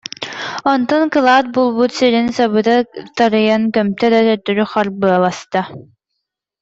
Онтон 0.71 1.03
кылаат 1.13 1.45
булбут 1.55 1.91
сирин 1.97 2.27
сабыта 2.37 2.77
тарыйан 3.19 3.69
көмтө 3.77 4.13
да, 4.15 4.23
төттөрү 4.31 4.67
харбыаласта 4.73 5.67